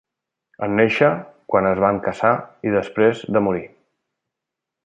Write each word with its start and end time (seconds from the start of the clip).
En 0.67 0.71
néixer, 0.79 1.09
quan 1.53 1.69
es 1.73 1.83
van 1.85 2.01
cassar 2.07 2.33
i 2.71 2.75
després 2.79 3.25
de 3.37 3.47
morir. 3.49 3.65